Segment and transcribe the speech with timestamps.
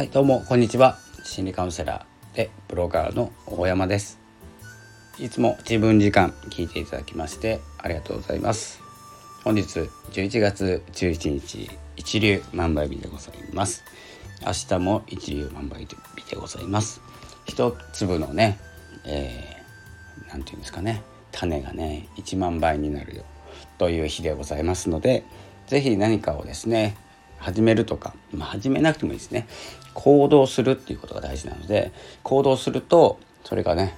[0.00, 0.98] はいどうもこんにちは。
[1.24, 4.18] 心理カウンセラーでブロガーの大山です。
[5.18, 8.80] いつも自分時間聞いていただきましてありがとうございます。
[9.44, 13.84] 本日11月11日一流万倍日でございます。
[14.40, 15.94] 明日も一流万倍日
[16.30, 17.02] でございます。
[17.44, 18.58] 一粒のね、
[19.04, 21.02] えー、なんていうんですかね。
[21.30, 23.24] 種がね1万倍になるよ
[23.76, 25.24] という日でございますので
[25.66, 26.96] 是非何かをですね
[27.40, 29.48] 始めるとか、まあ、始めなくてもいいですね
[29.94, 31.92] 行動するっていうことが大事なので
[32.22, 33.96] 行動するとそれがね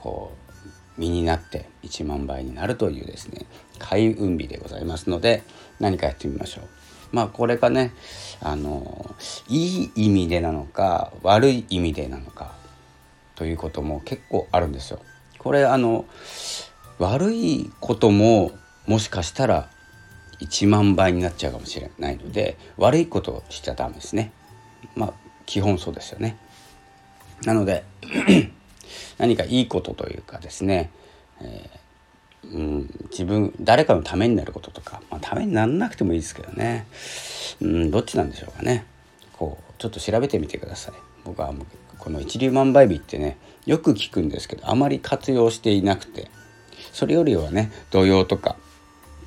[0.00, 0.32] こ
[0.98, 3.46] う身になって1万倍になるというですね
[3.78, 5.42] 開運日でございますので
[5.80, 6.64] 何かやってみましょう。
[7.12, 7.92] まあこれがね
[8.40, 9.14] あの
[9.48, 12.52] いい意味でなのか悪い意味でなのか
[13.34, 15.00] ということも結構あるんですよ。
[15.38, 16.06] これあの
[16.98, 18.52] 悪いことも
[18.86, 19.68] もしかしたら
[20.40, 24.32] 1万倍になっちゃうかもしれないので悪いことをしちゃダメですね。
[24.94, 25.12] まあ
[25.46, 26.36] 基本そうですよね。
[27.44, 27.84] なので
[29.18, 30.90] 何かいいことというかですね、
[31.40, 36.86] えー、うん、自分誰かのためになることとか、まあ、ためにならなくてもいいですけどね、
[37.60, 38.86] うん、どっちなんでしょうかね。
[39.32, 40.94] こうちょっと調べてみてください。
[41.24, 41.52] 僕は
[41.98, 46.30] この一粒万倍日ってねよく聞くんですけどあまり活用していなくて
[46.92, 48.56] それよりはね土曜とか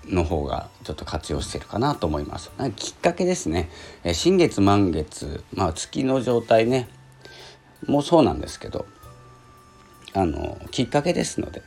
[0.10, 2.52] の方がちょっと活用してるかなと思います。
[2.76, 3.70] きっかけですね。
[4.04, 6.88] え新月満月、まあ、月の状態ね
[7.86, 8.86] もうそうなんですけど
[10.14, 11.62] あのきっかけですので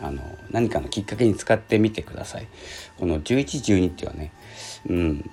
[0.00, 2.46] あの何かのきっかけに使ってみてください。
[2.98, 4.32] この1112っていうのはね、
[4.88, 5.30] うん、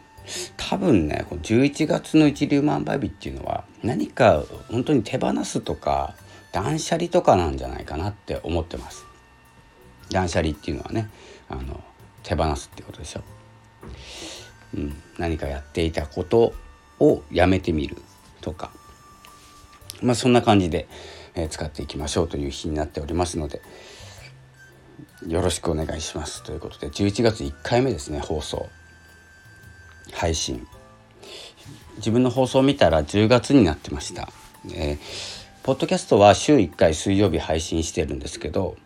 [0.58, 6.16] 多分ねこの11月の一粒万倍日っていうのは何か本当に手放すとか
[6.52, 9.05] 断捨離とかなんじゃないかなって思ってます。
[10.11, 11.09] 断捨離っていうのはね
[11.47, 11.81] あの
[12.30, 13.22] 手放すってことでしょ、
[14.75, 16.53] うん、何かやっていたこと
[16.99, 17.97] をやめてみる
[18.41, 18.71] とか。
[20.03, 20.87] まあそんな感じで、
[21.33, 23.61] えー、使っていきましょうという日になっておりますので。
[25.27, 26.89] よろしくお願いしますということで。
[26.89, 28.70] 11月1回目ですね放送
[30.14, 30.65] 配信。
[31.98, 34.30] 自分の放送を見たら10月になってました、
[34.73, 34.98] えー、
[35.64, 38.77] ポッドキャストは週1回水曜日配信してるんですけど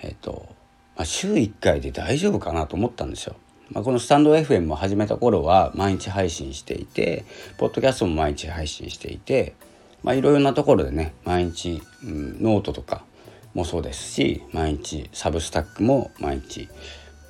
[0.00, 0.57] えっ、ー、と
[0.98, 3.36] まあ、週1回で大丈夫かなと思ったんですよ。
[3.70, 7.24] まあ、このスタンド FM も始めた頃は毎日配信していて
[7.58, 9.54] ポッドキャストも毎日配信していて
[10.02, 13.04] まいろいろなところでね毎日、うん、ノートとか
[13.52, 16.68] もそうですし毎日 Substack も毎日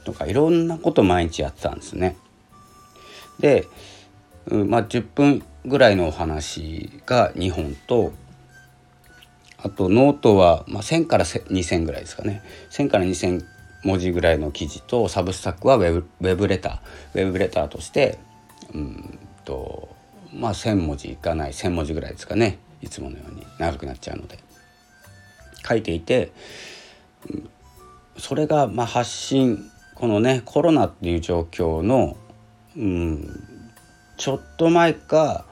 [0.04, 2.16] とかいろんなこと毎日やってたんですね。
[3.40, 3.66] で、
[4.46, 8.12] うん、まあ10分ぐらいのお話が2本と
[9.60, 17.26] あとノートは、まあ、1,000から2,000ぐらいですかね1,000から2,000文字ぐらいの記事と Substack はウェブウェブレター。
[17.26, 18.18] ウェブレターとして
[18.74, 19.88] うんと
[20.34, 22.58] まあ1,000文字いかない1,000文字ぐらいですかね。
[22.82, 24.38] いつものように長くなっちゃうので。
[25.68, 26.32] 書いていて、
[28.16, 32.16] それがまあ発信このねコロナっていう状況の、
[32.76, 33.28] うん、
[34.16, 35.44] ちょっと前か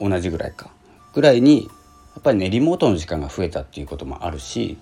[0.00, 0.70] 同じぐらいか
[1.14, 4.78] ぐらいにやっぱりねリモートの時間が増えたっていうこともあるし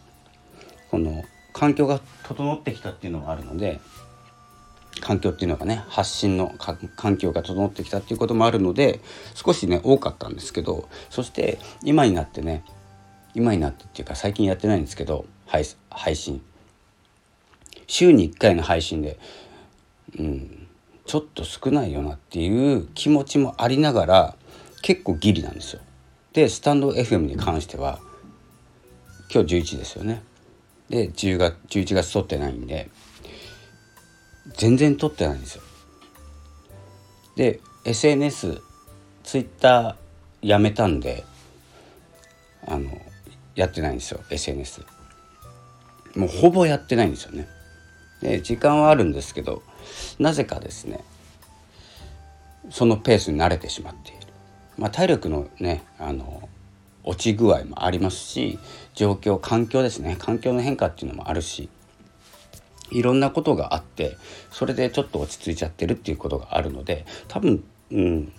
[0.91, 3.81] この環境が整ってきたっていうのがあるので
[5.01, 6.55] 環境っていうのがね発信の
[6.97, 9.01] 環境が整ってきたっていうこともあるので
[9.35, 12.65] 少しね多かったんですけどそして今になってね
[13.35, 16.43] 今になってっていうか最近やってないんですけど配配信
[17.87, 19.19] 週に1回の配信で
[20.19, 20.69] うん
[21.05, 24.37] ちょっと少ないよなっていう気持ちもありながら
[24.83, 25.83] 結構ギリなんですよ。
[26.33, 27.99] でスタンド FM に関しては
[29.33, 30.23] 今日11ですよね。
[30.93, 32.91] で10月11月撮ってないんで
[34.59, 35.63] 全然撮ってないんですよ。
[37.35, 38.61] で SNS
[39.25, 41.25] ツイッターやめたんで
[42.67, 42.91] あの
[43.55, 44.83] やってないんですよ SNS
[46.15, 47.49] もうほぼやってないんですよね。
[48.21, 49.63] で時間はあるんですけど
[50.19, 51.03] なぜかですね
[52.69, 54.27] そのペースに慣れてしまっている。
[54.77, 56.51] まあ体力のねあの
[57.05, 58.59] 落ち具合もありますし
[58.95, 61.69] 状況環境ですね環境の変化っていうのもあるし
[62.91, 64.17] いろんなことがあって
[64.51, 68.33] それでちょっと落ち着いちゃってるっていうことがあるので多分、うん、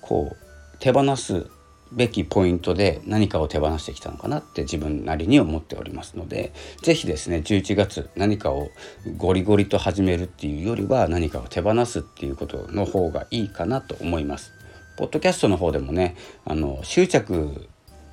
[0.00, 0.36] こう
[0.78, 1.46] 手放す
[1.92, 6.52] べきポイントで何かを手放してきたのかなって自分なりに思っておりますので
[6.82, 8.70] 是非ですね11月何かを
[9.18, 14.52] ゴリゴリと始めるっていうよりは何かを手放すっていうことの方がいいかなと思います。
[14.96, 17.68] ポッドキャストの方でもねあの執着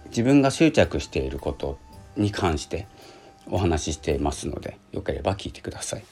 [0.10, 1.78] 自分が執着していること
[2.16, 2.88] に関して
[3.50, 6.04] お話ししていますのでよければ聞いてください。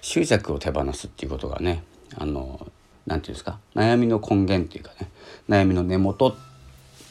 [0.00, 1.82] 執着を手放すっていうことがね
[2.16, 2.66] あの
[3.06, 3.58] 何て言うんですか？
[3.74, 5.08] 悩みの根源っていうかね
[5.48, 6.36] 悩みの根元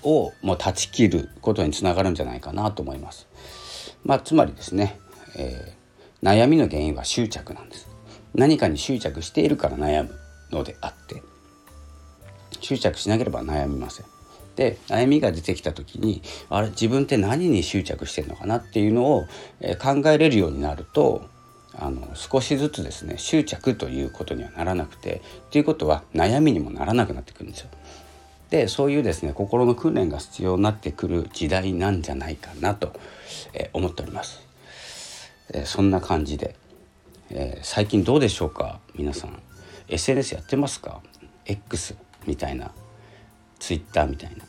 [0.04, 3.28] をもう断ち切ることにつながるんじゃないかなと思います。
[4.04, 5.00] まあ、つまりですね、
[5.36, 7.88] えー、悩みの原因は執着なんです。
[8.36, 10.16] 何かに執着しているから悩む
[10.52, 11.22] のであって
[12.62, 14.06] 執着しなければ悩みません。
[14.58, 19.26] で悩みが出てきた時にあれ自分って何に執着してるのかなっていうのを、
[19.80, 21.26] 考えれるようになると
[21.76, 27.70] あの少しずつですね執着ということにはならなくてっていうことは悩みにもならなくなってくるんですよ。
[28.50, 32.94] でそういうですね心の訓練が必要になってくる時代なんじゃないかなと、
[33.54, 34.42] え思っております。
[35.54, 36.56] えそんな感じで、
[37.30, 39.40] えー、最近どうでしょうか皆さん
[39.88, 41.02] SNS やってますか
[41.46, 41.96] ？X
[42.26, 42.72] みたいな
[43.68, 44.46] Twitter みたいな。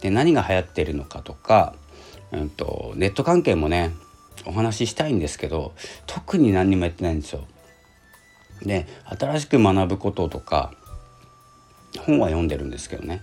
[0.00, 1.74] で何が流行ってるのかとか、
[2.32, 3.92] うんと、ネット関係もね
[4.44, 5.72] お話ししたいんですけど
[6.06, 7.44] 特に何にもやってないんですよ。
[8.62, 10.72] で新しく学ぶこととか
[12.00, 13.22] 本は読んでるんですけどね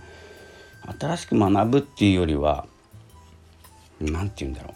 [0.98, 2.66] 新しく学ぶっていうよりは
[4.00, 4.74] 何て言うんだろ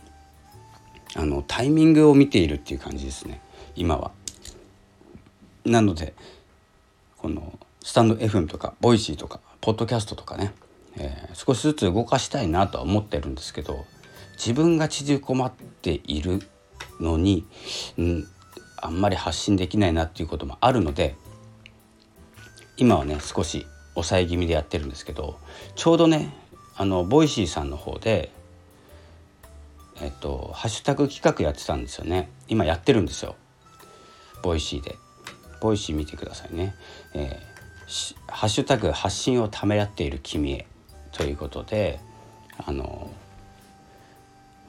[1.16, 3.40] うあのタイミングを見ているっていう感じですね
[3.74, 4.12] 今は。
[5.64, 6.14] なので
[7.16, 10.52] このスタンド FM とか Voicy とかポッドキャストとかね、
[10.96, 13.84] えー、少しずつ動かしたいなとは思ってるんですけど
[14.32, 16.40] 自分が縮こまっている
[17.00, 17.46] のに、
[17.98, 18.28] うん、
[18.76, 21.14] あんまり発信できないなっていうこともあるので
[22.76, 25.38] 今はね少し抑え気味でやってるんですけど
[25.74, 26.34] ちょうどね
[26.76, 28.30] あの Voicy さんの方で
[30.00, 32.30] えっとハッシュタグ企画やってたんですよね。
[32.48, 33.36] 今やってるんですよ。
[34.42, 34.96] Voicy で。
[35.60, 36.74] Voicy 見てくださいね、
[37.14, 37.49] えー、
[38.28, 40.66] ハッシュタグ発信をためらっている君へ
[41.12, 41.98] ということで
[42.64, 43.10] あの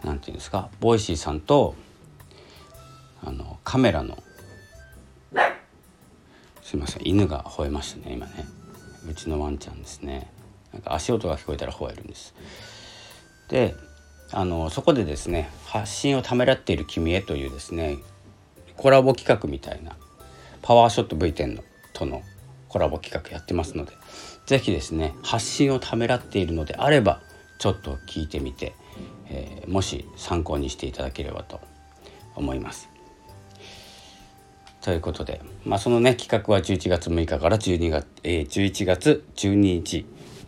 [0.03, 0.69] なんていうんですか？
[0.79, 1.75] Voicy さんと
[3.23, 4.17] あのカメラの
[6.63, 8.45] すいません犬が吠えましたね今ね。
[9.07, 10.31] うちのワンちゃんですね。
[10.73, 12.33] なんか足音が聞こえたら吠えるんです。
[13.49, 13.75] で
[14.31, 17.97] あのそこでですね発信をためらっている君へというですね
[18.77, 19.95] コラボ企画みたいな
[20.61, 21.63] パワーショット V10 の
[21.93, 22.23] との
[22.71, 23.91] コラボ企画やってますので
[24.45, 27.19] 是非ですね発信をためらっているのであれば
[27.59, 28.73] ちょっと聞いてみて、
[29.27, 31.59] えー、もし参考にしていただければと
[32.33, 32.89] 思います。
[34.81, 40.05] ということで、まあ、そのね企画は11月6日から12月、えー、11月12日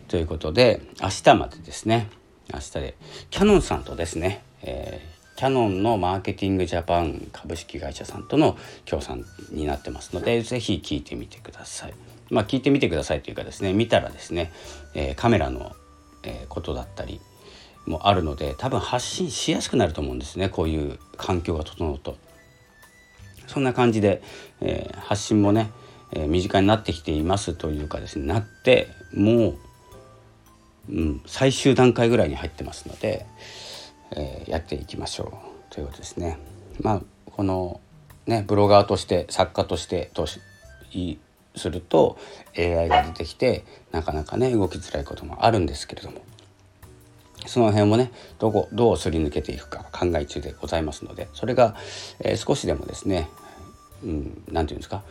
[0.08, 2.08] ということで明日までですね
[2.52, 2.96] 明日で
[3.30, 5.13] キャノンさんとですね、えー、
[5.44, 8.56] キャノンのマーケティングジャパン株式会社さんとの
[8.86, 11.94] 協賛になってますので是非聞いてみてください。
[12.30, 14.50] まあ、聞いてみてくださいというかですね見たらですね、
[14.94, 15.72] えー、カメラの、
[16.22, 17.20] えー、ことだったり
[17.84, 22.16] もあるので多分発信しやすくなると思うんですねこういう環境が整うと。
[23.46, 24.22] そんな感じで、
[24.62, 25.70] えー、発信もね、
[26.12, 29.58] えー、身近になってきていますというかですねなってもう、
[30.88, 33.26] うん、最終段階ぐらいに入ってますので、
[34.16, 35.38] えー、やっていきましょ
[35.70, 36.38] うということですね。
[36.80, 37.80] まあこの
[38.26, 40.40] ねブロガーとして作家としてとし
[41.56, 42.18] すると
[42.56, 46.22] AI が出てきてなかなかね動きづらいこともあるんですけれども。
[47.46, 51.76] その辺もねどこどうすり抜けていくか考え中でございますのでそれが、
[52.20, 53.28] えー、少しでもですね
[54.02, 55.02] 何、うん、て言うんですか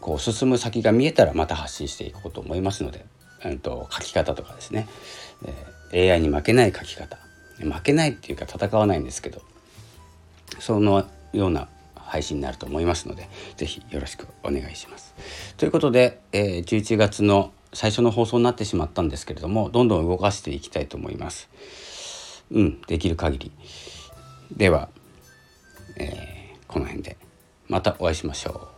[0.00, 3.04] こう進む先が見えたらまた発信していこうと思いますので、
[3.42, 4.86] えーと、書き方とかですね、
[5.92, 7.18] えー、AI に負けない書き方。
[7.64, 9.42] 負けないっていうか戦わないんですけど
[10.60, 15.14] そのような配信になると思いますので是非よろしくお願いします。
[15.56, 21.48] ということで、えー、11月の最初の放送になってしまったんですけれどもどんどん動かしていきたいと思います。
[22.50, 23.52] うん、できる限り。
[24.56, 24.88] では、
[25.96, 27.16] えー、この辺で
[27.68, 28.68] またお会いしましょ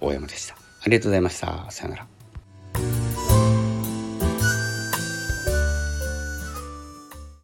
[0.00, 0.06] う。
[0.06, 0.54] 大山でした。
[0.54, 1.70] ありがとうございました。
[1.70, 2.19] さよなら。